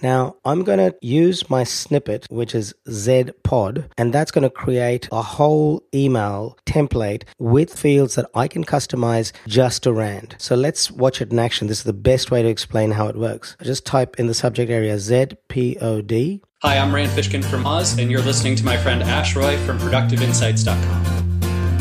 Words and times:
Now, 0.00 0.36
I'm 0.44 0.62
going 0.62 0.78
to 0.78 0.96
use 1.02 1.50
my 1.50 1.64
snippet, 1.64 2.26
which 2.30 2.54
is 2.54 2.72
Z 2.88 3.30
Pod, 3.42 3.90
and 3.98 4.12
that's 4.12 4.30
going 4.30 4.44
to 4.44 4.50
create 4.50 5.08
a 5.10 5.22
whole 5.22 5.82
email 5.92 6.56
template 6.66 7.24
with 7.38 7.76
fields 7.76 8.14
that 8.14 8.30
I 8.32 8.46
can 8.46 8.64
customize 8.64 9.32
just 9.48 9.82
to 9.82 9.92
Rand. 9.92 10.36
So 10.38 10.54
let's 10.54 10.90
watch 10.90 11.20
it 11.20 11.32
in 11.32 11.38
action. 11.40 11.66
This 11.66 11.78
is 11.78 11.84
the 11.84 11.92
best 11.92 12.30
way 12.30 12.42
to 12.42 12.48
explain 12.48 12.92
how 12.92 13.08
it 13.08 13.16
works. 13.16 13.56
I 13.60 13.64
just 13.64 13.84
type 13.84 14.20
in 14.20 14.28
the 14.28 14.34
subject 14.34 14.70
area 14.70 14.98
Z 15.00 15.30
P 15.48 15.76
O 15.80 16.00
D. 16.00 16.42
Hi, 16.62 16.78
I'm 16.78 16.94
Rand 16.94 17.10
Fishkin 17.10 17.44
from 17.44 17.64
Moz, 17.64 18.00
and 18.00 18.10
you're 18.10 18.22
listening 18.22 18.54
to 18.56 18.64
my 18.64 18.76
friend 18.76 19.02
Ash 19.02 19.34
Roy 19.34 19.56
from 19.58 19.78
ProductiveInsights.com. 19.78 21.27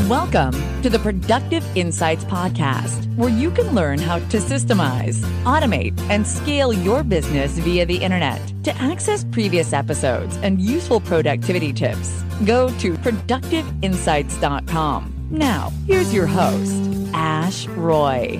Welcome 0.08 0.54
to 0.84 0.89
the 0.89 1.00
Productive 1.00 1.66
Insights 1.76 2.24
Podcast, 2.24 3.14
where 3.18 3.28
you 3.28 3.52
can 3.52 3.76
learn 3.76 4.00
how 4.00 4.20
to 4.20 4.38
systemize, 4.38 5.20
automate, 5.44 6.00
and 6.10 6.26
scale 6.26 6.71
your 6.71 7.04
business 7.04 7.57
via 7.57 7.86
the 7.86 7.98
internet. 7.98 8.39
To 8.64 8.74
access 8.78 9.25
previous 9.25 9.74
episodes 9.74 10.38
and 10.38 10.61
useful 10.61 11.02
productivity 11.02 11.74
tips, 11.74 12.24
go 12.46 12.70
to 12.78 12.93
productiveinsights.com. 12.93 15.28
Now, 15.30 15.74
here's 15.86 16.14
your 16.14 16.28
host, 16.28 17.11
Ash 17.14 17.68
Roy. 17.68 18.39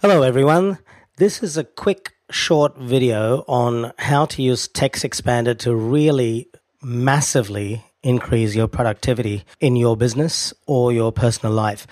Hello, 0.00 0.22
everyone. 0.22 0.78
This 1.18 1.44
is 1.44 1.56
a 1.56 1.62
quick, 1.62 2.16
short 2.28 2.76
video 2.76 3.44
on 3.46 3.92
how 3.98 4.26
to 4.26 4.42
use 4.42 4.66
Text 4.66 5.04
Expander 5.04 5.56
to 5.60 5.76
really 5.76 6.48
massively 6.82 7.84
increase 8.02 8.54
your 8.54 8.68
productivity 8.68 9.44
in 9.60 9.76
your 9.76 9.96
business 9.96 10.52
or 10.66 10.92
your 10.92 11.12
personal 11.12 11.54
life. 11.54 11.86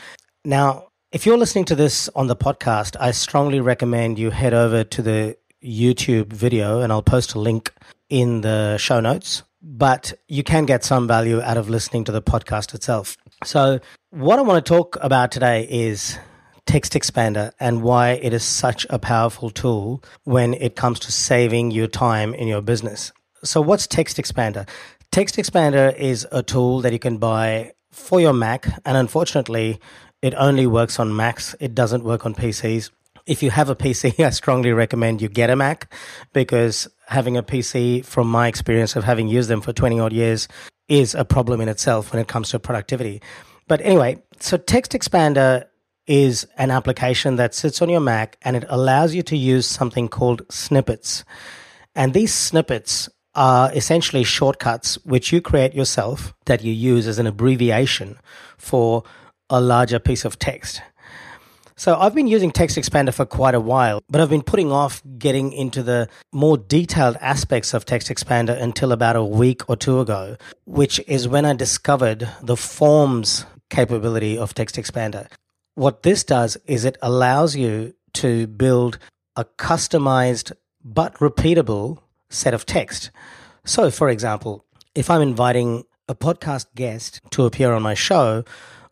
Now, 0.44 0.88
if 1.12 1.26
you're 1.26 1.38
listening 1.38 1.64
to 1.66 1.74
this 1.74 2.08
on 2.16 2.26
the 2.26 2.36
podcast, 2.36 2.96
I 2.98 3.12
strongly 3.12 3.60
recommend 3.60 4.18
you 4.18 4.30
head 4.30 4.52
over 4.52 4.84
to 4.84 5.02
the 5.02 5.36
YouTube 5.64 6.32
video 6.32 6.80
and 6.80 6.92
I'll 6.92 7.02
post 7.02 7.34
a 7.34 7.38
link 7.38 7.72
in 8.08 8.42
the 8.42 8.76
show 8.78 9.00
notes. 9.00 9.42
But 9.62 10.12
you 10.28 10.42
can 10.42 10.66
get 10.66 10.84
some 10.84 11.08
value 11.08 11.40
out 11.40 11.56
of 11.56 11.70
listening 11.70 12.04
to 12.04 12.12
the 12.12 12.20
podcast 12.20 12.74
itself. 12.74 13.16
So, 13.44 13.80
what 14.10 14.38
I 14.38 14.42
want 14.42 14.64
to 14.64 14.68
talk 14.68 14.98
about 15.00 15.32
today 15.32 15.66
is 15.70 16.18
text 16.66 16.92
expander 16.92 17.52
and 17.60 17.82
why 17.82 18.10
it 18.10 18.32
is 18.32 18.42
such 18.42 18.86
a 18.90 18.98
powerful 18.98 19.50
tool 19.50 20.02
when 20.24 20.54
it 20.54 20.76
comes 20.76 21.00
to 21.00 21.12
saving 21.12 21.70
your 21.70 21.86
time 21.86 22.34
in 22.34 22.48
your 22.48 22.60
business. 22.60 23.12
So, 23.42 23.60
what's 23.60 23.86
TextExpander? 25.14 25.94
TextExpander 25.94 25.96
is 25.96 26.26
a 26.32 26.42
tool 26.42 26.80
that 26.80 26.92
you 26.92 26.98
can 26.98 27.18
buy 27.18 27.72
for 27.92 28.20
your 28.20 28.32
Mac, 28.32 28.66
and 28.84 28.96
unfortunately, 28.96 29.78
it 30.22 30.34
only 30.34 30.66
works 30.66 30.98
on 30.98 31.14
Macs. 31.14 31.54
It 31.60 31.72
doesn't 31.72 32.02
work 32.02 32.26
on 32.26 32.34
PCs. 32.34 32.90
If 33.24 33.40
you 33.40 33.52
have 33.52 33.68
a 33.68 33.76
PC, 33.76 34.24
I 34.24 34.30
strongly 34.30 34.72
recommend 34.72 35.22
you 35.22 35.28
get 35.28 35.50
a 35.50 35.56
Mac 35.56 35.94
because 36.32 36.88
having 37.06 37.36
a 37.36 37.44
PC, 37.44 38.04
from 38.04 38.28
my 38.28 38.48
experience 38.48 38.96
of 38.96 39.04
having 39.04 39.28
used 39.28 39.48
them 39.48 39.60
for 39.60 39.72
20 39.72 40.00
odd 40.00 40.12
years, 40.12 40.48
is 40.88 41.14
a 41.14 41.24
problem 41.24 41.60
in 41.60 41.68
itself 41.68 42.12
when 42.12 42.20
it 42.20 42.26
comes 42.26 42.48
to 42.48 42.58
productivity. 42.58 43.22
But 43.68 43.82
anyway, 43.82 44.20
so 44.40 44.56
Text 44.56 44.92
Expander 44.92 45.66
is 46.08 46.44
an 46.58 46.72
application 46.72 47.36
that 47.36 47.54
sits 47.54 47.80
on 47.80 47.88
your 47.88 48.00
Mac 48.00 48.36
and 48.42 48.56
it 48.56 48.64
allows 48.68 49.14
you 49.14 49.22
to 49.22 49.36
use 49.36 49.64
something 49.64 50.08
called 50.08 50.42
snippets. 50.50 51.24
And 51.94 52.12
these 52.12 52.34
snippets 52.34 53.08
are 53.34 53.72
essentially 53.72 54.24
shortcuts 54.24 54.96
which 55.04 55.32
you 55.32 55.40
create 55.40 55.74
yourself 55.74 56.34
that 56.46 56.62
you 56.62 56.72
use 56.72 57.06
as 57.06 57.18
an 57.18 57.26
abbreviation 57.26 58.18
for 58.56 59.02
a 59.50 59.60
larger 59.60 59.98
piece 59.98 60.24
of 60.24 60.38
text. 60.38 60.80
So 61.76 61.98
I've 61.98 62.14
been 62.14 62.28
using 62.28 62.52
Text 62.52 62.76
Expander 62.76 63.12
for 63.12 63.26
quite 63.26 63.56
a 63.56 63.60
while, 63.60 64.00
but 64.08 64.20
I've 64.20 64.30
been 64.30 64.42
putting 64.42 64.70
off 64.70 65.02
getting 65.18 65.52
into 65.52 65.82
the 65.82 66.08
more 66.32 66.56
detailed 66.56 67.16
aspects 67.20 67.74
of 67.74 67.84
Text 67.84 68.08
Expander 68.08 68.60
until 68.60 68.92
about 68.92 69.16
a 69.16 69.24
week 69.24 69.68
or 69.68 69.74
two 69.74 69.98
ago, 69.98 70.36
which 70.66 71.00
is 71.08 71.26
when 71.26 71.44
I 71.44 71.52
discovered 71.54 72.28
the 72.40 72.56
forms 72.56 73.44
capability 73.70 74.38
of 74.38 74.54
Text 74.54 74.76
Expander. 74.76 75.26
What 75.74 76.04
this 76.04 76.22
does 76.22 76.56
is 76.66 76.84
it 76.84 76.96
allows 77.02 77.56
you 77.56 77.94
to 78.14 78.46
build 78.46 78.98
a 79.34 79.44
customized 79.44 80.52
but 80.84 81.14
repeatable 81.14 81.98
set 82.34 82.54
of 82.54 82.66
text. 82.66 83.10
So, 83.64 83.90
for 83.90 84.08
example, 84.10 84.64
if 84.94 85.10
I'm 85.10 85.22
inviting 85.22 85.84
a 86.08 86.14
podcast 86.14 86.66
guest 86.74 87.20
to 87.30 87.46
appear 87.46 87.72
on 87.72 87.82
my 87.82 87.94
show, 87.94 88.44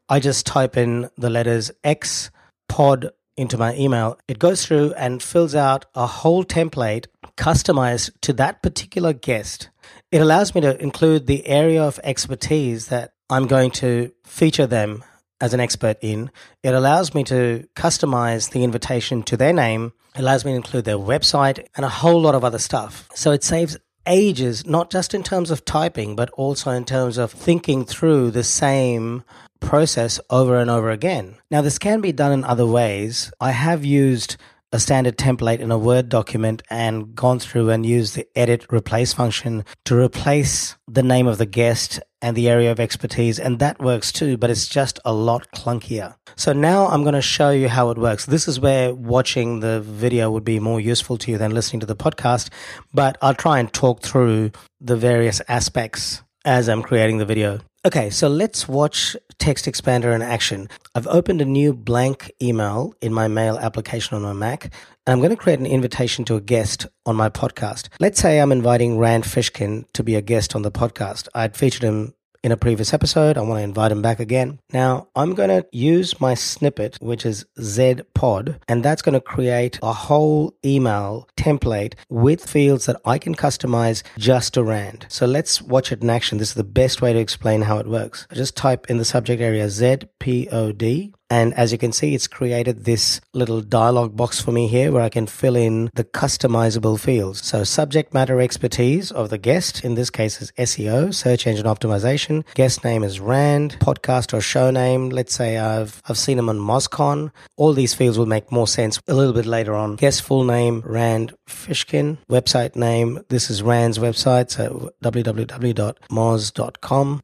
I 0.08 0.20
just 0.20 0.46
type 0.46 0.76
in 0.76 1.10
the 1.16 1.30
letters 1.30 1.70
X 1.84 2.30
pod 2.68 3.10
into 3.36 3.58
my 3.58 3.74
email. 3.76 4.18
It 4.28 4.38
goes 4.38 4.64
through 4.64 4.92
and 4.94 5.22
fills 5.22 5.54
out 5.54 5.86
a 5.94 6.06
whole 6.06 6.44
template 6.44 7.06
customized 7.36 8.10
to 8.22 8.32
that 8.34 8.62
particular 8.62 9.12
guest. 9.12 9.70
It 10.10 10.20
allows 10.20 10.54
me 10.54 10.60
to 10.62 10.80
include 10.80 11.26
the 11.26 11.46
area 11.46 11.82
of 11.82 12.00
expertise 12.04 12.88
that 12.88 13.12
I'm 13.30 13.46
going 13.46 13.70
to 13.72 14.12
feature 14.24 14.66
them 14.66 15.04
as 15.42 15.52
an 15.52 15.60
expert 15.60 15.98
in. 16.00 16.30
It 16.62 16.72
allows 16.72 17.14
me 17.14 17.24
to 17.24 17.66
customize 17.74 18.52
the 18.52 18.62
invitation 18.62 19.24
to 19.24 19.36
their 19.36 19.52
name. 19.52 19.92
Allows 20.14 20.44
me 20.44 20.52
to 20.52 20.56
include 20.56 20.84
their 20.84 20.96
website 20.96 21.66
and 21.74 21.84
a 21.84 21.90
whole 21.90 22.20
lot 22.22 22.36
of 22.36 22.44
other 22.44 22.58
stuff. 22.58 23.08
So 23.14 23.32
it 23.32 23.42
saves 23.42 23.76
ages, 24.06 24.64
not 24.64 24.90
just 24.90 25.14
in 25.14 25.24
terms 25.24 25.50
of 25.50 25.64
typing, 25.64 26.14
but 26.14 26.30
also 26.30 26.70
in 26.70 26.84
terms 26.84 27.18
of 27.18 27.32
thinking 27.32 27.84
through 27.84 28.30
the 28.30 28.44
same 28.44 29.24
process 29.58 30.20
over 30.30 30.58
and 30.58 30.70
over 30.70 30.90
again. 30.90 31.36
Now, 31.50 31.60
this 31.60 31.78
can 31.78 32.00
be 32.00 32.12
done 32.12 32.32
in 32.32 32.44
other 32.44 32.66
ways. 32.66 33.32
I 33.40 33.50
have 33.50 33.84
used 33.84 34.36
a 34.72 34.80
standard 34.80 35.18
template 35.18 35.60
in 35.60 35.70
a 35.70 35.78
Word 35.78 36.08
document 36.08 36.62
and 36.70 37.14
gone 37.14 37.38
through 37.38 37.70
and 37.70 37.84
used 37.84 38.14
the 38.14 38.26
edit 38.34 38.66
replace 38.72 39.12
function 39.12 39.64
to 39.84 39.96
replace 39.96 40.76
the 40.88 41.02
name 41.02 41.26
of 41.26 41.38
the 41.38 41.46
guest 41.46 42.00
and 42.22 42.36
the 42.36 42.48
area 42.48 42.70
of 42.70 42.80
expertise. 42.80 43.38
And 43.38 43.58
that 43.58 43.80
works 43.80 44.10
too, 44.12 44.36
but 44.36 44.48
it's 44.48 44.66
just 44.66 44.98
a 45.04 45.12
lot 45.12 45.48
clunkier. 45.54 46.14
So 46.36 46.52
now 46.52 46.86
I'm 46.86 47.02
going 47.02 47.14
to 47.14 47.22
show 47.22 47.50
you 47.50 47.68
how 47.68 47.90
it 47.90 47.98
works. 47.98 48.26
This 48.26 48.48
is 48.48 48.58
where 48.58 48.94
watching 48.94 49.60
the 49.60 49.80
video 49.80 50.30
would 50.30 50.44
be 50.44 50.58
more 50.58 50.80
useful 50.80 51.18
to 51.18 51.30
you 51.30 51.38
than 51.38 51.52
listening 51.52 51.80
to 51.80 51.86
the 51.86 51.96
podcast, 51.96 52.48
but 52.94 53.18
I'll 53.20 53.34
try 53.34 53.58
and 53.58 53.72
talk 53.72 54.02
through 54.02 54.52
the 54.80 54.96
various 54.96 55.42
aspects 55.48 56.22
as 56.44 56.68
I'm 56.68 56.82
creating 56.82 57.18
the 57.18 57.26
video. 57.26 57.60
Okay, 57.84 58.10
so 58.10 58.28
let's 58.28 58.68
watch 58.68 59.16
TextExpander 59.42 60.14
in 60.14 60.22
action. 60.22 60.68
I've 60.94 61.08
opened 61.08 61.40
a 61.40 61.44
new 61.44 61.74
blank 61.74 62.30
email 62.40 62.94
in 63.00 63.12
my 63.12 63.26
mail 63.26 63.58
application 63.58 64.14
on 64.14 64.22
my 64.22 64.32
Mac, 64.32 64.66
and 65.04 65.12
I'm 65.12 65.18
going 65.18 65.30
to 65.30 65.36
create 65.36 65.58
an 65.58 65.66
invitation 65.66 66.24
to 66.26 66.36
a 66.36 66.40
guest 66.40 66.86
on 67.06 67.16
my 67.16 67.28
podcast. 67.28 67.88
Let's 67.98 68.20
say 68.20 68.38
I'm 68.38 68.52
inviting 68.52 68.98
Rand 68.98 69.24
Fishkin 69.24 69.84
to 69.94 70.04
be 70.04 70.14
a 70.14 70.22
guest 70.22 70.54
on 70.54 70.62
the 70.62 70.70
podcast. 70.70 71.26
I'd 71.34 71.56
featured 71.56 71.82
him 71.82 72.14
in 72.42 72.52
a 72.52 72.56
previous 72.56 72.92
episode. 72.92 73.36
I 73.38 73.42
want 73.42 73.58
to 73.58 73.64
invite 73.64 73.92
him 73.92 74.02
back 74.02 74.20
again. 74.20 74.58
Now, 74.72 75.08
I'm 75.14 75.34
going 75.34 75.48
to 75.48 75.66
use 75.72 76.20
my 76.20 76.34
snippet, 76.34 76.98
which 77.00 77.24
is 77.24 77.44
Z 77.60 78.00
Pod, 78.14 78.58
and 78.68 78.84
that's 78.84 79.02
going 79.02 79.14
to 79.14 79.20
create 79.20 79.78
a 79.82 79.92
whole 79.92 80.54
email 80.64 81.28
template 81.36 81.94
with 82.08 82.48
fields 82.48 82.86
that 82.86 83.00
I 83.04 83.18
can 83.18 83.34
customize 83.34 84.02
just 84.18 84.54
to 84.54 84.62
Rand. 84.62 85.06
So 85.08 85.26
let's 85.26 85.62
watch 85.62 85.92
it 85.92 86.02
in 86.02 86.10
action. 86.10 86.38
This 86.38 86.50
is 86.50 86.54
the 86.54 86.64
best 86.64 87.02
way 87.02 87.12
to 87.12 87.18
explain 87.18 87.62
how 87.62 87.78
it 87.78 87.86
works. 87.86 88.26
I 88.30 88.34
just 88.34 88.56
type 88.56 88.90
in 88.90 88.98
the 88.98 89.04
subject 89.04 89.40
area 89.40 89.68
Z 89.68 89.98
P 90.18 90.48
O 90.50 90.72
D 90.72 91.14
and 91.32 91.54
as 91.54 91.72
you 91.72 91.78
can 91.78 91.92
see, 91.92 92.14
it's 92.14 92.26
created 92.26 92.84
this 92.84 93.22
little 93.32 93.62
dialog 93.62 94.14
box 94.14 94.38
for 94.38 94.52
me 94.52 94.68
here 94.68 94.92
where 94.92 95.00
I 95.00 95.08
can 95.08 95.26
fill 95.26 95.56
in 95.56 95.88
the 95.94 96.04
customizable 96.04 97.00
fields. 97.00 97.42
So 97.42 97.64
subject 97.64 98.12
matter 98.12 98.38
expertise 98.38 99.10
of 99.10 99.30
the 99.30 99.38
guest, 99.38 99.82
in 99.82 99.94
this 99.94 100.10
case 100.10 100.42
is 100.42 100.52
SEO, 100.58 101.14
search 101.14 101.46
engine 101.46 101.64
optimization. 101.64 102.44
Guest 102.52 102.84
name 102.84 103.02
is 103.02 103.18
Rand, 103.18 103.78
podcast 103.80 104.34
or 104.34 104.42
show 104.42 104.70
name. 104.70 105.08
Let's 105.08 105.32
say 105.34 105.56
I've, 105.56 106.02
I've 106.06 106.18
seen 106.18 106.38
him 106.38 106.50
on 106.50 106.58
MozCon. 106.58 107.30
All 107.56 107.72
these 107.72 107.94
fields 107.94 108.18
will 108.18 108.26
make 108.26 108.52
more 108.52 108.68
sense 108.68 109.00
a 109.08 109.14
little 109.14 109.32
bit 109.32 109.46
later 109.46 109.74
on. 109.74 109.96
Guest 109.96 110.20
full 110.20 110.44
name, 110.44 110.82
Rand 110.84 111.32
Fishkin. 111.48 112.18
Website 112.28 112.76
name, 112.76 113.20
this 113.30 113.48
is 113.48 113.62
Rand's 113.62 113.98
website, 113.98 114.50
so 114.50 114.92
www.moz.com. 115.02 115.62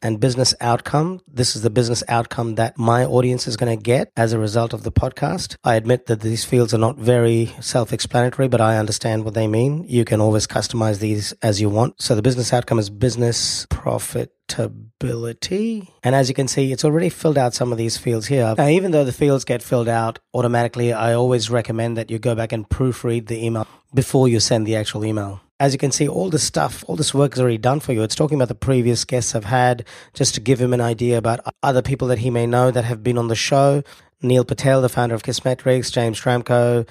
And 0.01 0.19
business 0.19 0.55
outcome, 0.63 1.21
this 1.31 1.55
is 1.55 1.61
the 1.61 1.69
business 1.69 2.03
outcome 2.09 2.55
that 2.55 2.79
my 2.79 3.05
audience 3.05 3.47
is 3.47 3.59
going 3.59 3.77
to 3.77 3.83
get 3.83 3.98
get 3.99 4.13
as 4.17 4.33
a 4.33 4.39
result 4.39 4.73
of 4.73 4.85
the 4.85 4.93
podcast. 4.93 5.57
I 5.65 5.75
admit 5.75 6.07
that 6.07 6.21
these 6.21 6.45
fields 6.45 6.73
are 6.75 6.85
not 6.87 6.97
very 6.97 7.47
self 7.61 7.93
explanatory, 7.93 8.49
but 8.49 8.61
I 8.61 8.79
understand 8.79 9.25
what 9.25 9.35
they 9.35 9.47
mean. 9.47 9.85
You 9.89 10.05
can 10.05 10.21
always 10.21 10.47
customize 10.47 11.01
these 11.01 11.33
as 11.43 11.61
you 11.61 11.69
want. 11.69 12.01
So 12.01 12.15
the 12.15 12.23
business 12.23 12.53
outcome 12.53 12.79
is 12.79 12.91
business 12.91 13.67
profitability. 13.67 15.89
And 16.03 16.15
as 16.15 16.29
you 16.29 16.35
can 16.35 16.49
see, 16.49 16.73
it's 16.73 16.85
already 16.85 17.09
filled 17.09 17.39
out 17.39 17.55
some 17.55 17.73
of 17.73 17.79
these 17.79 17.97
fields 17.97 18.27
here. 18.27 18.55
Now, 18.57 18.69
even 18.69 18.93
though 18.93 19.05
the 19.05 19.13
fields 19.13 19.45
get 19.45 19.63
filled 19.63 19.89
out 19.89 20.19
automatically, 20.35 20.93
I 20.93 21.15
always 21.15 21.51
recommend 21.51 21.97
that 21.97 22.11
you 22.11 22.19
go 22.19 22.35
back 22.35 22.53
and 22.53 22.69
proofread 22.69 23.27
the 23.27 23.45
email 23.45 23.67
before 23.95 24.29
you 24.29 24.41
send 24.41 24.67
the 24.67 24.77
actual 24.77 25.05
email 25.05 25.41
as 25.61 25.73
you 25.73 25.79
can 25.79 25.91
see, 25.91 26.07
all 26.07 26.31
this 26.31 26.45
stuff, 26.45 26.85
all 26.87 26.95
this 26.95 27.13
work 27.13 27.33
is 27.33 27.41
already 27.41 27.59
done 27.59 27.81
for 27.81 27.93
you. 27.93 28.03
It's 28.03 28.15
talking 28.15 28.37
about 28.37 28.49
the 28.49 28.55
previous 28.55 29.05
guests 29.05 29.35
I've 29.35 29.45
had, 29.45 29.85
just 30.15 30.35
to 30.35 30.41
give 30.41 30.61
him 30.61 30.73
an 30.73 30.81
idea 30.81 31.19
about 31.19 31.41
other 31.63 31.83
people 31.83 32.09
that 32.09 32.21
he 32.21 32.31
may 32.31 32.47
know 32.47 32.71
that 32.71 32.85
have 32.85 33.03
been 33.03 33.19
on 33.19 33.29
the 33.29 33.35
show. 33.35 33.83
Neil 34.23 34.45
Patel, 34.45 34.81
the 34.81 34.89
founder 34.89 35.15
of 35.15 35.23
Kissmetrics, 35.23 35.93
James 35.93 36.21
Schramko, 36.21 36.89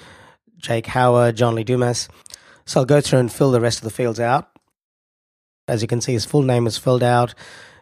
Jake 0.58 0.88
Howard, 0.88 1.38
John 1.38 1.56
Lee 1.56 1.64
Dumas. 1.64 2.10
So 2.66 2.82
I'll 2.82 2.86
go 2.86 3.00
through 3.00 3.20
and 3.20 3.32
fill 3.32 3.52
the 3.52 3.62
rest 3.62 3.80
of 3.80 3.84
the 3.86 3.90
fields 3.90 4.20
out. 4.20 4.50
As 5.68 5.82
you 5.82 5.88
can 5.88 6.02
see, 6.02 6.14
his 6.14 6.26
full 6.26 6.44
name 6.44 6.68
is 6.68 6.78
filled 6.78 7.04
out. 7.04 7.34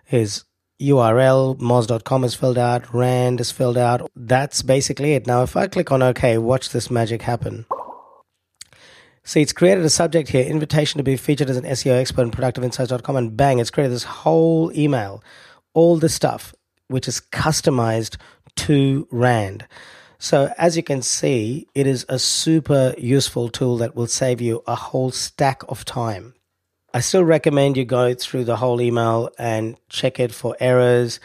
His 0.04 0.44
URL, 0.82 1.58
moz.com 1.58 2.24
is 2.24 2.36
filled 2.36 2.58
out. 2.58 2.94
Rand 2.94 3.40
is 3.40 3.52
filled 3.52 3.78
out. 3.78 4.10
That's 4.16 4.62
basically 4.62 5.14
it. 5.14 5.26
Now, 5.26 5.42
if 5.42 5.56
I 5.56 5.68
click 5.68 5.92
on 5.92 6.04
OK, 6.04 6.38
watch 6.38 6.70
this 6.70 6.92
magic 6.92 7.24
happen. 7.24 7.66
See, 9.28 9.42
it's 9.42 9.54
created 9.54 9.84
a 9.84 9.90
subject 9.90 10.30
here, 10.30 10.46
invitation 10.46 11.00
to 11.00 11.04
be 11.04 11.18
featured 11.18 11.50
as 11.50 11.58
an 11.58 11.64
SEO 11.64 12.00
expert 12.00 12.22
on 12.22 12.32
productiveinsights.com, 12.32 13.16
and 13.16 13.36
bang, 13.36 13.58
it's 13.58 13.72
created 13.72 13.92
this 13.92 14.04
whole 14.04 14.72
email, 14.78 15.24
all 15.74 15.98
this 15.98 16.14
stuff, 16.14 16.54
which 16.90 17.08
is 17.08 17.22
customized 17.32 18.18
to 18.56 19.08
Rand. 19.10 19.66
So, 20.20 20.54
as 20.60 20.78
you 20.78 20.84
can 20.84 21.02
see, 21.02 21.68
it 21.74 21.88
is 21.88 22.06
a 22.08 22.20
super 22.20 22.94
useful 23.00 23.50
tool 23.50 23.78
that 23.78 23.96
will 23.96 24.06
save 24.06 24.42
you 24.42 24.62
a 24.68 24.76
whole 24.76 25.10
stack 25.10 25.64
of 25.68 25.86
time. 25.86 26.36
I 26.94 27.00
still 27.00 27.24
recommend 27.24 27.78
you 27.78 27.84
go 27.84 28.14
through 28.14 28.44
the 28.44 28.58
whole 28.58 28.80
email 28.80 29.32
and 29.40 29.76
check 29.90 30.20
it 30.20 30.36
for 30.36 30.56
errors, 30.60 31.20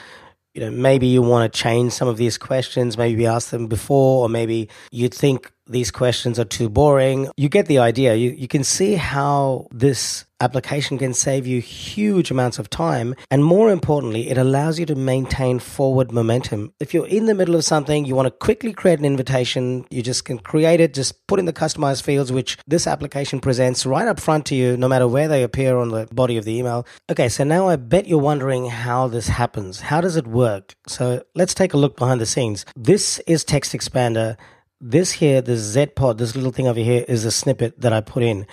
you 0.54 0.62
know, 0.62 0.70
maybe 0.70 1.06
you 1.06 1.22
want 1.22 1.52
to 1.52 1.58
change 1.58 1.92
some 1.92 2.08
of 2.08 2.16
these 2.16 2.36
questions, 2.36 2.98
maybe 2.98 3.26
ask 3.26 3.50
them 3.50 3.66
before, 3.66 4.24
or 4.24 4.28
maybe 4.28 4.68
you 4.90 5.08
think 5.08 5.52
these 5.70 5.90
questions 5.90 6.38
are 6.38 6.44
too 6.44 6.68
boring. 6.68 7.28
You 7.36 7.48
get 7.48 7.66
the 7.66 7.78
idea. 7.78 8.14
You, 8.14 8.30
you 8.30 8.48
can 8.48 8.64
see 8.64 8.94
how 8.94 9.68
this 9.70 10.24
application 10.40 10.98
can 10.98 11.12
save 11.12 11.46
you 11.46 11.60
huge 11.60 12.30
amounts 12.30 12.58
of 12.58 12.70
time. 12.70 13.14
And 13.30 13.44
more 13.44 13.70
importantly, 13.70 14.30
it 14.30 14.38
allows 14.38 14.78
you 14.78 14.86
to 14.86 14.94
maintain 14.94 15.58
forward 15.58 16.12
momentum. 16.12 16.72
If 16.80 16.94
you're 16.94 17.06
in 17.06 17.26
the 17.26 17.34
middle 17.34 17.54
of 17.54 17.64
something, 17.64 18.04
you 18.04 18.14
want 18.14 18.26
to 18.26 18.30
quickly 18.30 18.72
create 18.72 18.98
an 18.98 19.04
invitation, 19.04 19.84
you 19.90 20.02
just 20.02 20.24
can 20.24 20.38
create 20.38 20.80
it, 20.80 20.94
just 20.94 21.26
put 21.26 21.38
in 21.38 21.44
the 21.44 21.52
customized 21.52 22.02
fields, 22.02 22.32
which 22.32 22.56
this 22.66 22.86
application 22.86 23.40
presents 23.40 23.84
right 23.86 24.08
up 24.08 24.18
front 24.18 24.46
to 24.46 24.54
you, 24.54 24.76
no 24.76 24.88
matter 24.88 25.06
where 25.06 25.28
they 25.28 25.42
appear 25.42 25.76
on 25.76 25.90
the 25.90 26.08
body 26.10 26.36
of 26.36 26.44
the 26.44 26.56
email. 26.56 26.86
Okay, 27.10 27.28
so 27.28 27.44
now 27.44 27.68
I 27.68 27.76
bet 27.76 28.08
you're 28.08 28.18
wondering 28.18 28.66
how 28.66 29.08
this 29.08 29.28
happens. 29.28 29.80
How 29.80 30.00
does 30.00 30.16
it 30.16 30.26
work? 30.26 30.74
So 30.86 31.22
let's 31.34 31.54
take 31.54 31.74
a 31.74 31.78
look 31.78 31.96
behind 31.96 32.20
the 32.20 32.26
scenes. 32.26 32.64
This 32.74 33.18
is 33.26 33.44
Text 33.44 33.72
Expander 33.72 34.36
this 34.80 35.12
here, 35.12 35.42
this 35.42 35.60
Z 35.60 35.86
pod, 35.94 36.18
this 36.18 36.34
little 36.34 36.52
thing 36.52 36.66
over 36.66 36.80
here 36.80 37.04
is 37.06 37.24
a 37.24 37.30
snippet 37.30 37.80
that 37.80 37.92
I 37.92 38.00
put 38.00 38.22
in. 38.22 38.46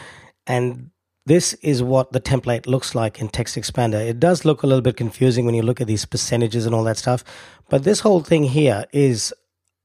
And 0.45 0.91
this 1.25 1.53
is 1.56 1.83
what 1.83 2.12
the 2.12 2.21
template 2.21 2.68
looks 2.68 2.95
like 2.95 3.19
in 3.19 3.29
Text 3.29 3.56
Expander. 3.56 4.06
It 4.06 4.19
does 4.19 4.45
look 4.45 4.63
a 4.63 4.68
little 4.68 4.81
bit 4.81 4.97
confusing 4.97 5.45
when 5.45 5.56
you 5.56 5.62
look 5.62 5.81
at 5.81 5.88
these 5.88 6.06
percentages 6.06 6.65
and 6.65 6.74
all 6.74 6.83
that 6.85 6.97
stuff. 6.97 7.24
But 7.69 7.83
this 7.83 8.01
whole 8.01 8.21
thing 8.21 8.44
here 8.44 8.85
is 8.94 9.33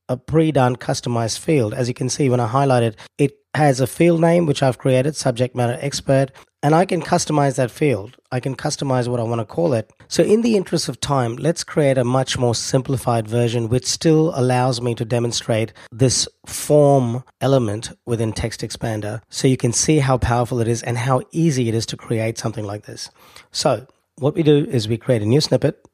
a 0.09 0.17
pre-done 0.17 0.77
customized 0.77 1.39
field. 1.39 1.75
As 1.75 1.89
you 1.89 1.95
can 1.95 2.09
see, 2.09 2.29
when 2.29 2.41
I 2.41 2.47
highlight 2.47 2.83
it, 2.83 2.97
it 3.19 3.39
has 3.55 3.81
a 3.81 3.87
field 3.87 4.21
name, 4.21 4.47
which 4.47 4.63
I've 4.63 4.79
created, 4.79 5.15
subject 5.15 5.55
matter 5.55 5.79
expert, 5.81 6.31
and 6.63 6.75
I 6.75 6.85
can 6.85 7.03
customize 7.03 7.57
that 7.57 7.71
field. 7.71 8.17
I 8.31 8.41
can 8.41 8.55
customize 8.55 9.09
what 9.09 9.21
I 9.21 9.25
want 9.25 9.41
to 9.41 9.45
call 9.45 9.75
it. 9.75 9.93
So 10.09 10.23
in 10.23 10.43
the 10.43 10.57
interest 10.57 10.89
of 10.89 11.01
time, 11.01 11.37
let's 11.37 11.65
create 11.65 11.99
a 11.99 12.05
much 12.05 12.39
more 12.39 12.55
simplified 12.55 13.27
version, 13.27 13.69
which 13.69 13.87
still 13.87 14.33
allows 14.35 14.81
me 14.81 14.95
to 14.95 15.05
demonstrate 15.05 15.73
this 15.91 16.29
form 16.47 17.25
element 17.41 17.91
within 18.07 18.33
Text 18.33 18.61
Expander. 18.61 19.21
So 19.29 19.49
you 19.49 19.57
can 19.57 19.73
see 19.73 19.99
how 19.99 20.19
powerful 20.19 20.61
it 20.61 20.69
is 20.69 20.83
and 20.83 20.97
how 20.97 21.23
easy 21.33 21.69
it 21.69 21.75
is 21.75 21.85
to 21.87 21.97
create 21.97 22.39
something 22.39 22.65
like 22.65 22.85
this. 22.85 23.11
So 23.51 23.87
what 24.17 24.35
we 24.35 24.43
do 24.43 24.65
is 24.65 24.89
we 24.89 24.99
create 24.99 25.23
a 25.23 25.27
new 25.27 25.41
snippet. 25.41 25.85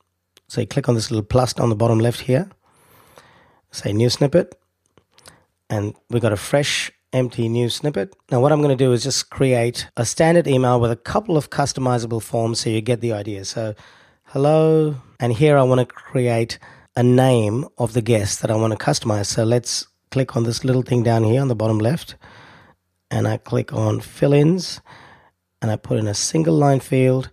So 0.49 0.61
you 0.61 0.67
click 0.67 0.89
on 0.89 0.95
this 0.95 1.11
little 1.11 1.25
plus 1.25 1.59
on 1.59 1.71
the 1.71 1.77
bottom 1.77 1.99
left 1.99 2.21
here 2.21 2.51
say 3.71 3.93
new 3.93 4.11
snippet, 4.11 4.59
and 5.71 5.95
we've 6.11 6.23
got 6.23 6.33
a 6.33 6.37
fresh 6.37 6.91
empty 7.13 7.49
new 7.49 7.69
snippet. 7.69 8.15
Now, 8.31 8.41
what 8.41 8.53
I'm 8.53 8.61
going 8.61 8.77
to 8.77 8.85
do 8.85 8.93
is 8.93 9.03
just 9.03 9.31
create 9.31 9.89
a 9.97 10.05
standard 10.05 10.47
email 10.47 10.81
with 10.81 10.91
a 10.91 10.97
couple 10.97 11.37
of 11.37 11.51
customizable 11.51 12.23
forms 12.23 12.61
so 12.61 12.71
you 12.71 12.81
get 12.81 13.01
the 13.01 13.13
idea. 13.13 13.45
So, 13.45 13.75
hello, 14.25 14.97
and 15.21 15.33
here 15.33 15.57
I 15.57 15.63
want 15.63 15.81
to 15.81 15.87
create 15.87 16.59
a 16.97 17.03
name 17.03 17.67
of 17.79 17.93
the 17.93 18.03
guest 18.03 18.43
that 18.43 18.51
I 18.51 18.57
want 18.57 18.79
to 18.79 18.85
customize. 18.85 19.27
So, 19.27 19.45
let's 19.45 19.87
click 20.11 20.37
on 20.37 20.45
this 20.45 20.65
little 20.65 20.83
thing 20.83 21.03
down 21.03 21.25
here 21.25 21.41
on 21.41 21.49
the 21.49 21.55
bottom 21.55 21.79
left, 21.79 22.17
and 23.11 23.27
I 23.29 23.37
click 23.37 23.73
on 23.73 24.01
fill 24.01 24.33
ins, 24.33 24.81
and 25.61 25.71
I 25.71 25.77
put 25.77 25.99
in 25.99 26.07
a 26.07 26.15
single 26.15 26.55
line 26.55 26.81
field. 26.81 27.31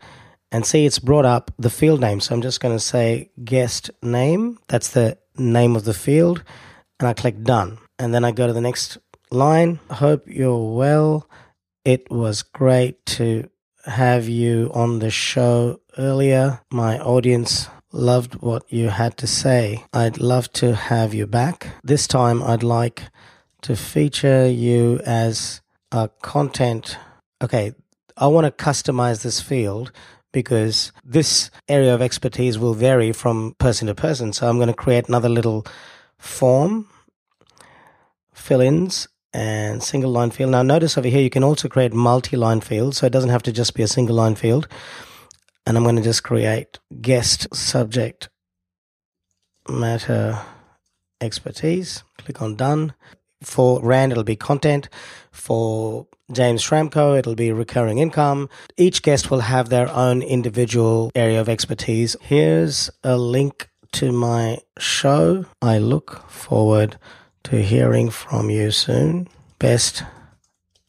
And 0.51 0.65
see, 0.65 0.85
it's 0.85 0.99
brought 0.99 1.25
up 1.25 1.51
the 1.59 1.69
field 1.69 1.99
name. 1.99 2.21
So 2.21 2.33
I'm 2.33 2.41
just 2.41 2.61
going 2.61 2.73
to 2.73 2.79
say 2.79 3.29
guest 3.43 3.91
name. 4.01 4.57
That's 4.67 4.91
the 4.91 5.17
name 5.37 5.75
of 5.75 5.85
the 5.85 5.93
field 5.93 6.43
and 6.99 7.07
I 7.07 7.13
click 7.13 7.43
done. 7.43 7.77
And 7.97 8.13
then 8.13 8.25
I 8.25 8.31
go 8.31 8.47
to 8.47 8.53
the 8.53 8.61
next 8.61 8.97
line. 9.31 9.79
Hope 9.89 10.23
you're 10.27 10.75
well. 10.75 11.29
It 11.83 12.09
was 12.11 12.41
great 12.41 13.05
to 13.17 13.49
have 13.85 14.27
you 14.27 14.71
on 14.73 14.99
the 14.99 15.11
show 15.11 15.79
earlier. 15.97 16.61
My 16.71 16.99
audience 16.99 17.69
loved 17.91 18.35
what 18.35 18.63
you 18.71 18.89
had 18.89 19.17
to 19.17 19.27
say. 19.27 19.85
I'd 19.93 20.19
love 20.19 20.51
to 20.53 20.75
have 20.75 21.13
you 21.13 21.27
back. 21.27 21.67
This 21.83 22.07
time 22.07 22.43
I'd 22.43 22.63
like 22.63 23.03
to 23.61 23.75
feature 23.75 24.47
you 24.47 24.99
as 25.05 25.61
a 25.91 26.09
content. 26.21 26.97
Okay, 27.41 27.73
I 28.17 28.27
want 28.27 28.45
to 28.45 28.63
customize 28.63 29.23
this 29.23 29.41
field 29.41 29.91
because 30.35 30.91
this 31.01 31.49
area 31.69 31.95
of 31.95 32.01
expertise 32.01 32.59
will 32.59 32.73
vary 32.73 33.13
from 33.13 33.55
person 33.57 33.87
to 33.87 33.95
person. 33.95 34.33
So 34.33 34.49
I'm 34.49 34.57
going 34.57 34.67
to 34.67 34.73
create 34.73 35.07
another 35.07 35.29
little 35.29 35.65
form, 36.17 36.89
fill 38.33 38.59
ins, 38.59 39.07
and 39.33 39.81
single 39.81 40.11
line 40.11 40.31
field. 40.31 40.51
Now, 40.51 40.61
notice 40.61 40.97
over 40.97 41.07
here 41.07 41.21
you 41.21 41.29
can 41.29 41.45
also 41.45 41.69
create 41.69 41.93
multi 41.93 42.35
line 42.35 42.59
fields, 42.59 42.97
so 42.97 43.05
it 43.05 43.13
doesn't 43.13 43.29
have 43.29 43.43
to 43.43 43.53
just 43.53 43.75
be 43.75 43.81
a 43.81 43.87
single 43.87 44.17
line 44.17 44.35
field. 44.35 44.67
And 45.65 45.77
I'm 45.77 45.83
going 45.83 45.95
to 45.95 46.01
just 46.01 46.23
create 46.23 46.79
guest 46.99 47.47
subject 47.55 48.27
matter 49.69 50.37
expertise. 51.21 52.03
Click 52.17 52.41
on 52.41 52.57
done. 52.57 52.93
For 53.41 53.81
Rand, 53.81 54.11
it'll 54.11 54.25
be 54.25 54.35
content. 54.35 54.89
For 55.31 56.07
James 56.31 56.63
Schramko. 56.63 57.17
it'll 57.17 57.35
be 57.35 57.51
recurring 57.51 57.99
income. 57.99 58.49
Each 58.77 59.01
guest 59.01 59.29
will 59.29 59.41
have 59.41 59.69
their 59.69 59.89
own 59.91 60.21
individual 60.21 61.11
area 61.13 61.39
of 61.39 61.49
expertise. 61.49 62.15
Here's 62.21 62.89
a 63.03 63.17
link 63.17 63.69
to 63.93 64.11
my 64.11 64.59
show. 64.79 65.45
I 65.61 65.77
look 65.77 66.27
forward 66.29 66.97
to 67.43 67.61
hearing 67.61 68.09
from 68.09 68.49
you 68.49 68.71
soon. 68.71 69.27
Best 69.59 70.03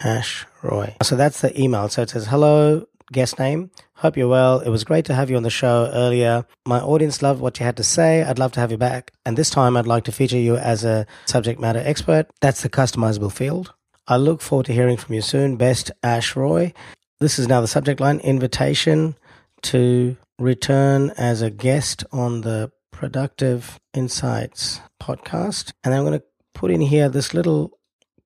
Ash 0.00 0.46
Roy. 0.62 0.96
So 1.02 1.16
that's 1.16 1.40
the 1.40 1.58
email. 1.60 1.88
So 1.88 2.02
it 2.02 2.10
says, 2.10 2.26
Hello, 2.26 2.86
guest 3.12 3.38
name. 3.38 3.70
Hope 3.94 4.16
you're 4.16 4.28
well. 4.28 4.60
It 4.60 4.70
was 4.70 4.84
great 4.84 5.04
to 5.06 5.14
have 5.14 5.30
you 5.30 5.36
on 5.36 5.42
the 5.42 5.50
show 5.50 5.90
earlier. 5.92 6.46
My 6.66 6.80
audience 6.80 7.22
loved 7.22 7.40
what 7.40 7.58
you 7.60 7.64
had 7.64 7.76
to 7.76 7.84
say. 7.84 8.22
I'd 8.22 8.38
love 8.38 8.52
to 8.52 8.60
have 8.60 8.70
you 8.70 8.78
back. 8.78 9.12
And 9.24 9.36
this 9.36 9.50
time 9.50 9.76
I'd 9.76 9.86
like 9.86 10.04
to 10.04 10.12
feature 10.12 10.38
you 10.38 10.56
as 10.56 10.84
a 10.84 11.06
subject 11.26 11.60
matter 11.60 11.82
expert. 11.84 12.26
That's 12.40 12.62
the 12.62 12.68
customizable 12.68 13.32
field. 13.32 13.72
I 14.08 14.16
look 14.16 14.40
forward 14.40 14.66
to 14.66 14.72
hearing 14.72 14.96
from 14.96 15.14
you 15.14 15.20
soon. 15.20 15.56
Best 15.56 15.90
Ash 16.02 16.36
Roy. 16.36 16.72
This 17.18 17.38
is 17.38 17.48
now 17.48 17.60
the 17.60 17.66
subject 17.66 17.98
line 17.98 18.20
invitation 18.20 19.16
to 19.62 20.16
return 20.38 21.10
as 21.16 21.42
a 21.42 21.50
guest 21.50 22.04
on 22.12 22.42
the 22.42 22.70
Productive 22.92 23.80
Insights 23.94 24.80
podcast. 25.02 25.72
And 25.82 25.92
I'm 25.92 26.04
going 26.04 26.20
to 26.20 26.24
put 26.54 26.70
in 26.70 26.80
here 26.80 27.08
this 27.08 27.34
little 27.34 27.78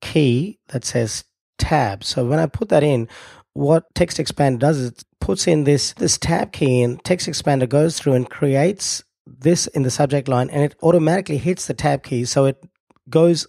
key 0.03 0.59
that 0.69 0.85
says 0.85 1.25
tab. 1.57 2.05
So 2.05 2.27
when 2.27 2.39
I 2.39 2.47
put 2.47 2.69
that 2.69 2.83
in, 2.83 3.09
what 3.55 3.87
Text 3.95 4.19
Expander 4.19 4.59
does 4.59 4.79
is 4.79 4.91
it 4.91 5.05
puts 5.19 5.47
in 5.47 5.65
this 5.65 5.95
this 5.95 6.19
tab 6.19 6.53
key 6.53 6.83
and 6.83 7.03
Text 7.05 7.27
Expander 7.27 7.69
goes 7.69 7.99
through 7.99 8.15
and 8.15 8.29
creates 8.29 9.03
this 9.27 9.67
in 9.69 9.83
the 9.83 9.91
subject 9.91 10.29
line 10.29 10.51
and 10.51 10.63
it 10.63 10.75
automatically 10.83 11.37
hits 11.37 11.67
the 11.67 11.75
tab 11.75 12.03
key 12.03 12.25
so 12.25 12.47
it 12.47 12.63
goes 13.09 13.47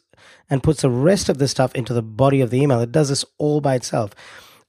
and 0.50 0.64
puts 0.64 0.82
the 0.82 0.90
rest 0.90 1.30
of 1.30 1.38
the 1.38 1.48
stuff 1.48 1.74
into 1.76 1.94
the 1.94 2.02
body 2.02 2.42
of 2.42 2.50
the 2.50 2.62
email. 2.62 2.80
It 2.80 2.92
does 2.92 3.10
this 3.10 3.26
all 3.38 3.62
by 3.62 3.76
itself. 3.76 4.14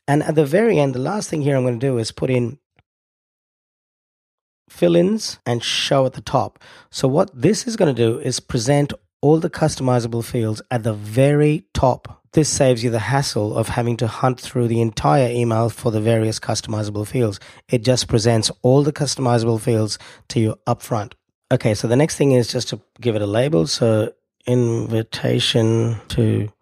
And 0.08 0.22
at 0.22 0.34
the 0.34 0.44
very 0.44 0.78
end, 0.78 0.94
the 0.94 1.00
last 1.00 1.30
thing 1.30 1.42
here 1.42 1.56
I'm 1.56 1.62
going 1.62 1.78
to 1.78 1.86
do 1.86 1.98
is 1.98 2.12
put 2.12 2.30
in 2.30 2.58
fill 4.68 4.96
ins 4.96 5.38
and 5.44 5.62
show 5.62 6.06
at 6.06 6.14
the 6.14 6.20
top. 6.20 6.58
So, 6.90 7.06
what 7.06 7.30
this 7.34 7.66
is 7.66 7.76
going 7.76 7.94
to 7.94 8.02
do 8.02 8.18
is 8.18 8.40
present 8.40 8.92
all 9.20 9.38
the 9.38 9.50
customizable 9.50 10.24
fields 10.24 10.62
at 10.70 10.82
the 10.82 10.94
very 10.94 11.64
top. 11.74 12.20
This 12.32 12.48
saves 12.48 12.82
you 12.82 12.90
the 12.90 12.98
hassle 12.98 13.56
of 13.56 13.68
having 13.68 13.98
to 13.98 14.06
hunt 14.06 14.40
through 14.40 14.68
the 14.68 14.80
entire 14.80 15.28
email 15.28 15.68
for 15.68 15.92
the 15.92 16.00
various 16.00 16.40
customizable 16.40 17.06
fields. 17.06 17.38
It 17.68 17.84
just 17.84 18.08
presents 18.08 18.50
all 18.62 18.82
the 18.82 18.92
customizable 18.92 19.60
fields 19.60 19.98
to 20.28 20.40
you 20.40 20.56
up 20.66 20.80
front. 20.80 21.14
Okay, 21.52 21.74
so 21.74 21.86
the 21.86 21.96
next 21.96 22.16
thing 22.16 22.32
is 22.32 22.48
just 22.48 22.70
to 22.70 22.80
give 23.00 23.14
it 23.14 23.22
a 23.22 23.26
label. 23.26 23.66
So 23.66 24.12
invitation 24.46 26.00
to 26.08 26.52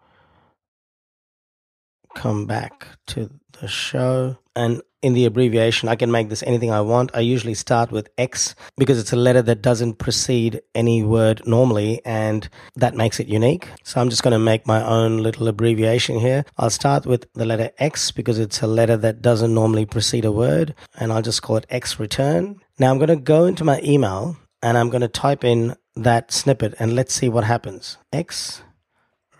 come 2.15 2.45
back 2.45 2.87
to 3.07 3.29
the 3.59 3.67
show. 3.67 4.37
And 4.55 4.81
in 5.01 5.13
the 5.13 5.25
abbreviation, 5.25 5.89
I 5.89 5.95
can 5.95 6.11
make 6.11 6.29
this 6.29 6.43
anything 6.43 6.71
I 6.71 6.81
want. 6.81 7.11
I 7.13 7.21
usually 7.21 7.53
start 7.53 7.91
with 7.91 8.09
X 8.17 8.53
because 8.77 8.99
it's 8.99 9.13
a 9.13 9.15
letter 9.15 9.41
that 9.41 9.61
doesn't 9.61 9.95
precede 9.95 10.61
any 10.75 11.03
word 11.03 11.41
normally, 11.47 12.01
and 12.05 12.47
that 12.75 12.95
makes 12.95 13.19
it 13.19 13.27
unique. 13.27 13.67
So 13.83 13.99
I'm 13.99 14.09
just 14.09 14.23
going 14.23 14.33
to 14.33 14.39
make 14.39 14.67
my 14.67 14.83
own 14.83 15.17
little 15.17 15.47
abbreviation 15.47 16.19
here. 16.19 16.45
I'll 16.57 16.69
start 16.69 17.05
with 17.05 17.31
the 17.33 17.45
letter 17.45 17.71
X 17.79 18.11
because 18.11 18.37
it's 18.37 18.61
a 18.61 18.67
letter 18.67 18.97
that 18.97 19.21
doesn't 19.21 19.53
normally 19.53 19.85
precede 19.85 20.25
a 20.25 20.31
word, 20.31 20.75
and 20.99 21.11
I'll 21.11 21.23
just 21.23 21.41
call 21.41 21.57
it 21.57 21.65
X 21.69 21.99
return. 21.99 22.61
Now 22.77 22.91
I'm 22.91 22.97
going 22.97 23.09
to 23.09 23.15
go 23.15 23.45
into 23.45 23.63
my 23.63 23.81
email 23.83 24.37
and 24.61 24.77
I'm 24.77 24.89
going 24.89 25.01
to 25.01 25.07
type 25.07 25.43
in 25.43 25.75
that 25.95 26.31
snippet 26.31 26.73
and 26.79 26.95
let's 26.95 27.13
see 27.13 27.29
what 27.29 27.43
happens. 27.43 27.97
X 28.13 28.63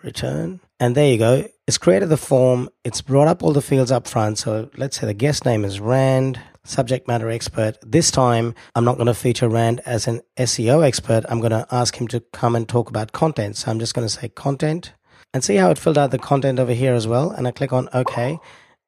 return. 0.02 0.60
And 0.80 0.94
there 0.94 1.08
you 1.08 1.18
go. 1.18 1.48
It's 1.66 1.78
created 1.78 2.08
the 2.08 2.16
form. 2.16 2.68
It's 2.84 3.00
brought 3.00 3.28
up 3.28 3.42
all 3.42 3.52
the 3.52 3.62
fields 3.62 3.92
up 3.92 4.08
front. 4.08 4.38
So 4.38 4.68
let's 4.76 4.98
say 4.98 5.06
the 5.06 5.14
guest 5.14 5.44
name 5.44 5.64
is 5.64 5.80
Rand, 5.80 6.40
subject 6.64 7.06
matter 7.06 7.30
expert. 7.30 7.78
This 7.82 8.10
time, 8.10 8.54
I'm 8.74 8.84
not 8.84 8.96
going 8.96 9.06
to 9.06 9.14
feature 9.14 9.48
Rand 9.48 9.80
as 9.86 10.08
an 10.08 10.20
SEO 10.36 10.84
expert. 10.84 11.24
I'm 11.28 11.40
going 11.40 11.52
to 11.52 11.66
ask 11.70 11.96
him 11.96 12.08
to 12.08 12.20
come 12.32 12.56
and 12.56 12.68
talk 12.68 12.88
about 12.88 13.12
content. 13.12 13.56
So 13.56 13.70
I'm 13.70 13.78
just 13.78 13.94
going 13.94 14.06
to 14.06 14.12
say 14.12 14.28
content 14.28 14.92
and 15.32 15.42
see 15.44 15.56
how 15.56 15.70
it 15.70 15.78
filled 15.78 15.98
out 15.98 16.10
the 16.10 16.18
content 16.18 16.58
over 16.58 16.72
here 16.72 16.94
as 16.94 17.06
well. 17.06 17.30
And 17.30 17.46
I 17.46 17.52
click 17.52 17.72
on 17.72 17.88
OK 17.94 18.38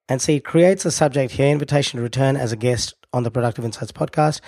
and 0.09 0.21
see 0.21 0.37
it 0.37 0.45
creates 0.45 0.85
a 0.85 0.91
subject 0.91 1.33
here, 1.33 1.49
invitation 1.49 1.99
to 1.99 2.03
return 2.03 2.37
as 2.37 2.53
a 2.53 2.57
guest 2.57 2.95
on 3.13 3.23
the 3.23 3.31
Productive 3.31 3.65
Insights 3.65 3.93
podcast. 3.93 4.41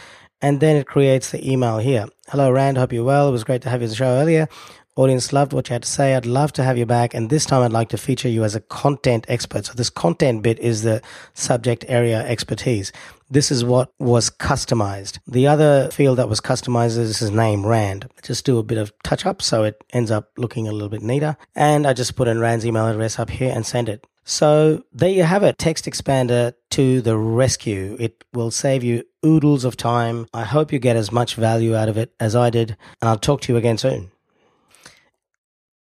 And 0.42 0.60
then 0.60 0.76
it 0.76 0.86
creates 0.86 1.30
the 1.30 1.50
email 1.50 1.78
here. 1.78 2.06
Hello, 2.28 2.50
Rand. 2.50 2.76
Hope 2.76 2.92
you're 2.92 3.04
well. 3.04 3.28
It 3.28 3.32
was 3.32 3.44
great 3.44 3.62
to 3.62 3.70
have 3.70 3.80
you 3.80 3.86
on 3.86 3.90
the 3.90 3.96
show 3.96 4.06
earlier. 4.06 4.48
Audience 4.96 5.30
loved 5.30 5.52
what 5.52 5.68
you 5.68 5.74
had 5.74 5.82
to 5.82 5.88
say. 5.88 6.14
I'd 6.14 6.24
love 6.24 6.52
to 6.54 6.64
have 6.64 6.78
you 6.78 6.86
back. 6.86 7.12
And 7.12 7.28
this 7.28 7.44
time 7.44 7.62
I'd 7.62 7.72
like 7.72 7.90
to 7.90 7.98
feature 7.98 8.28
you 8.28 8.44
as 8.44 8.54
a 8.54 8.60
content 8.60 9.26
expert. 9.28 9.66
So 9.66 9.74
this 9.74 9.90
content 9.90 10.42
bit 10.42 10.58
is 10.58 10.82
the 10.82 11.02
subject 11.34 11.84
area 11.88 12.26
expertise. 12.26 12.92
This 13.28 13.50
is 13.50 13.62
what 13.64 13.92
was 13.98 14.30
customized. 14.30 15.18
The 15.26 15.46
other 15.48 15.90
field 15.90 16.16
that 16.18 16.30
was 16.30 16.40
customized 16.40 16.96
is 16.96 17.18
his 17.18 17.30
name, 17.30 17.66
Rand. 17.66 18.08
Just 18.22 18.46
do 18.46 18.58
a 18.58 18.62
bit 18.62 18.78
of 18.78 18.92
touch 19.02 19.26
up 19.26 19.42
so 19.42 19.64
it 19.64 19.82
ends 19.92 20.10
up 20.10 20.30
looking 20.38 20.66
a 20.66 20.72
little 20.72 20.88
bit 20.88 21.02
neater. 21.02 21.36
And 21.54 21.86
I 21.86 21.92
just 21.92 22.16
put 22.16 22.28
in 22.28 22.40
Rand's 22.40 22.64
email 22.64 22.86
address 22.86 23.18
up 23.18 23.28
here 23.28 23.52
and 23.54 23.66
send 23.66 23.88
it. 23.90 24.06
So 24.28 24.82
there 24.92 25.08
you 25.08 25.22
have 25.22 25.44
it. 25.44 25.56
Text 25.56 25.84
expander 25.84 26.54
to 26.70 27.00
the 27.00 27.16
rescue. 27.16 27.96
It 28.00 28.24
will 28.32 28.50
save 28.50 28.82
you 28.82 29.04
oodles 29.24 29.64
of 29.64 29.76
time. 29.76 30.26
I 30.34 30.42
hope 30.42 30.72
you 30.72 30.80
get 30.80 30.96
as 30.96 31.12
much 31.12 31.36
value 31.36 31.76
out 31.76 31.88
of 31.88 31.96
it 31.96 32.12
as 32.18 32.34
I 32.34 32.50
did. 32.50 32.76
And 33.00 33.08
I'll 33.08 33.18
talk 33.18 33.40
to 33.42 33.52
you 33.52 33.56
again 33.56 33.78
soon. 33.78 34.10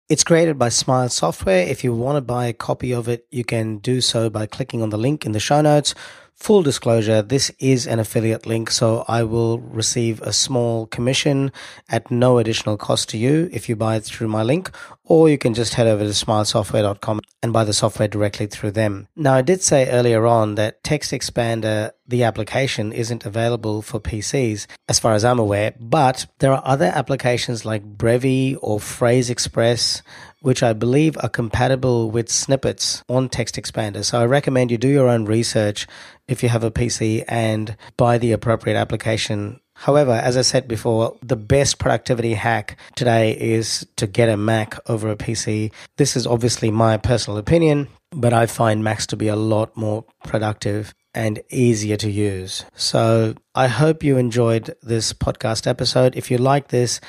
It's 0.09 0.23
created 0.23 0.57
by 0.57 0.69
Smile 0.69 1.07
Software. 1.09 1.67
If 1.67 1.83
you 1.83 1.93
want 1.93 2.17
to 2.17 2.21
buy 2.21 2.47
a 2.47 2.53
copy 2.53 2.91
of 2.95 3.07
it, 3.07 3.27
you 3.29 3.43
can 3.43 3.77
do 3.77 4.01
so 4.01 4.27
by 4.27 4.47
clicking 4.47 4.81
on 4.81 4.89
the 4.89 4.97
link 4.97 5.23
in 5.23 5.33
the 5.33 5.39
show 5.39 5.61
notes. 5.61 5.93
Full 6.35 6.63
disclosure, 6.63 7.21
this 7.21 7.51
is 7.59 7.85
an 7.85 7.99
affiliate 7.99 8.47
link, 8.47 8.71
so 8.71 9.05
I 9.07 9.21
will 9.21 9.59
receive 9.59 10.21
a 10.21 10.33
small 10.33 10.87
commission 10.87 11.51
at 11.87 12.09
no 12.09 12.39
additional 12.39 12.77
cost 12.77 13.09
to 13.09 13.17
you 13.17 13.47
if 13.53 13.69
you 13.69 13.75
buy 13.75 13.97
it 13.97 14.03
through 14.03 14.27
my 14.27 14.41
link, 14.41 14.71
or 15.03 15.29
you 15.29 15.37
can 15.37 15.53
just 15.53 15.75
head 15.75 15.85
over 15.85 16.03
to 16.03 16.09
smilesoftware.com 16.09 17.21
and 17.43 17.53
buy 17.53 17.63
the 17.63 17.73
software 17.73 18.07
directly 18.07 18.47
through 18.47 18.71
them. 18.71 19.07
Now, 19.15 19.35
I 19.35 19.43
did 19.43 19.61
say 19.61 19.89
earlier 19.89 20.25
on 20.25 20.55
that 20.55 20.83
Text 20.83 21.11
Expander, 21.11 21.91
the 22.07 22.23
application, 22.23 22.91
isn't 22.91 23.25
available 23.25 23.83
for 23.83 23.99
PCs 23.99 24.65
as 24.89 24.99
far 24.99 25.13
as 25.13 25.23
I'm 25.23 25.39
aware, 25.39 25.75
but 25.79 26.25
there 26.39 26.53
are 26.53 26.63
other 26.65 26.85
applications 26.85 27.65
like 27.65 27.83
Breevy 27.83 28.57
or 28.61 28.79
Phrase 28.79 29.29
Express 29.29 30.01
which 30.41 30.61
I 30.61 30.73
believe 30.73 31.17
are 31.21 31.29
compatible 31.29 32.11
with 32.11 32.29
snippets 32.29 33.03
on 33.07 33.29
Text 33.29 33.55
Expander. 33.55 34.03
So 34.03 34.19
I 34.19 34.25
recommend 34.25 34.71
you 34.71 34.77
do 34.77 34.87
your 34.87 35.07
own 35.07 35.25
research 35.25 35.87
if 36.27 36.43
you 36.43 36.49
have 36.49 36.63
a 36.63 36.71
PC 36.71 37.23
and 37.27 37.77
buy 37.95 38.17
the 38.17 38.31
appropriate 38.31 38.75
application. 38.75 39.59
However, 39.75 40.11
as 40.11 40.37
I 40.37 40.41
said 40.41 40.67
before, 40.67 41.17
the 41.21 41.35
best 41.35 41.79
productivity 41.79 42.33
hack 42.33 42.77
today 42.95 43.31
is 43.39 43.87
to 43.95 44.07
get 44.07 44.29
a 44.29 44.37
Mac 44.37 44.77
over 44.89 45.09
a 45.09 45.15
PC. 45.15 45.71
This 45.97 46.15
is 46.15 46.27
obviously 46.27 46.71
my 46.71 46.97
personal 46.97 47.37
opinion, 47.37 47.87
but 48.11 48.33
I 48.33 48.45
find 48.45 48.83
Macs 48.83 49.07
to 49.07 49.17
be 49.17 49.27
a 49.27 49.35
lot 49.35 49.75
more 49.77 50.05
productive 50.23 50.93
and 51.13 51.41
easier 51.49 51.97
to 51.97 52.09
use. 52.09 52.63
So 52.75 53.35
I 53.53 53.67
hope 53.67 54.03
you 54.03 54.17
enjoyed 54.17 54.75
this 54.81 55.13
podcast 55.13 55.67
episode. 55.67 56.15
If 56.15 56.31
you 56.31 56.37
like 56.37 56.69
this, 56.69 57.01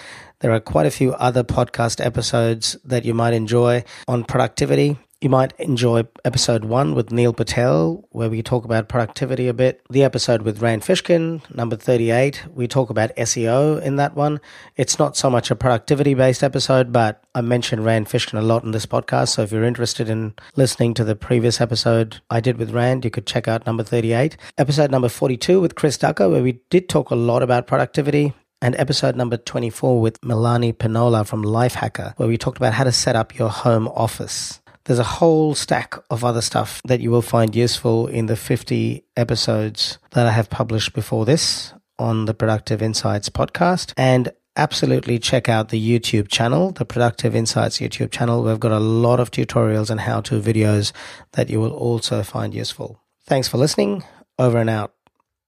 there 0.43 0.53
are 0.53 0.61
quite 0.61 0.87
a 0.87 0.91
few 0.91 1.15
other 1.15 1.45
podcast 1.45 2.05
episodes 2.05 2.77
that 2.85 3.05
you 3.05 3.15
might 3.15 3.33
enjoy 3.33 3.85
on 4.09 4.25
productivity. 4.25 4.99
You 5.21 5.31
might 5.31 5.53
enjoy 5.61 6.03
episode 6.25 6.65
one 6.65 6.97
with 6.97 7.13
Neil 7.13 7.33
Patel, 7.33 8.05
where 8.11 8.29
we 8.29 8.43
talk 8.43 8.65
about 8.65 8.89
productivity 8.89 9.47
a 9.47 9.55
bit. 9.55 9.81
The 9.89 10.03
episode 10.03 10.43
with 10.43 10.61
Rand 10.61 10.83
Fishkin, 10.83 11.49
number 11.55 11.77
38, 11.77 12.49
we 12.53 12.67
talk 12.67 12.91
about 12.91 13.15
SEO 13.15 13.81
in 13.81 13.95
that 13.97 14.17
one. 14.17 14.41
It's 14.75 14.99
not 14.99 15.17
so 15.17 15.31
much 15.31 15.53
a 15.53 15.55
productivity 15.55 16.15
based 16.15 16.43
episode, 16.43 16.93
but 16.93 17.23
I 17.37 17.41
mentioned 17.41 17.85
Rand 17.85 18.09
Fishkin 18.09 18.37
a 18.37 18.43
lot 18.43 18.65
in 18.65 18.73
this 18.73 18.85
podcast. 18.85 19.29
So 19.29 19.43
if 19.43 19.53
you're 19.53 19.63
interested 19.63 20.09
in 20.11 20.35
listening 20.57 20.93
to 20.95 21.05
the 21.05 21.15
previous 21.15 21.61
episode 21.61 22.21
I 22.31 22.41
did 22.41 22.59
with 22.59 22.73
Rand, 22.73 23.05
you 23.05 23.13
could 23.13 23.29
check 23.29 23.47
out 23.47 23.65
number 23.65 23.85
38. 23.85 24.37
Episode 24.59 24.91
number 24.91 25.09
42 25.09 25.61
with 25.61 25.77
Chris 25.77 25.97
Ducker, 25.97 26.29
where 26.29 26.43
we 26.43 26.59
did 26.69 26.89
talk 26.89 27.11
a 27.11 27.15
lot 27.15 27.45
about 27.45 27.69
productivity 27.69 28.35
and 28.62 28.76
episode 28.78 29.16
number 29.16 29.37
24 29.37 30.00
with 30.00 30.25
Melanie 30.25 30.73
Pinola 30.73 31.26
from 31.26 31.42
Lifehacker, 31.42 32.16
where 32.16 32.28
we 32.28 32.38
talked 32.38 32.57
about 32.57 32.73
how 32.73 32.85
to 32.85 32.92
set 32.92 33.16
up 33.16 33.37
your 33.37 33.50
home 33.50 33.88
office. 33.88 34.61
There's 34.85 35.00
a 35.00 35.04
whole 35.04 35.54
stack 35.54 35.97
of 36.11 36.25
other 36.25 36.40
stuff 36.40 36.81
that 36.85 37.00
you 37.00 37.11
will 37.11 37.23
find 37.23 37.54
useful 37.54 38.07
in 38.07 38.26
the 38.26 38.37
50 38.37 39.04
episodes 39.16 39.99
that 40.12 40.26
I 40.26 40.31
have 40.31 40.49
published 40.49 40.92
before 40.92 41.25
this 41.25 41.75
on 41.99 42.25
the 42.25 42.35
Productive 42.35 42.83
Insights 42.83 43.28
podcast. 43.28 43.92
And 43.97 44.33
absolutely 44.57 45.19
check 45.19 45.49
out 45.49 45.71
the 45.71 46.00
YouTube 46.00 46.28
channel, 46.28 46.71
the 46.71 46.85
Productive 46.85 47.35
Insights 47.35 47.78
YouTube 47.78 48.11
channel. 48.11 48.42
We've 48.42 48.61
got 48.61 48.73
a 48.73 48.81
lot 48.81 49.21
of 49.21 49.31
tutorials 49.31 49.90
and 49.90 50.00
how 50.00 50.21
to 50.23 50.40
videos 50.40 50.92
that 51.33 51.50
you 51.50 51.61
will 51.61 51.73
also 51.73 52.23
find 52.23 52.54
useful. 52.54 53.00
Thanks 53.26 53.49
for 53.49 53.59
listening. 53.59 54.04
Over 54.38 54.59
and 54.59 54.71
out. 54.71 54.95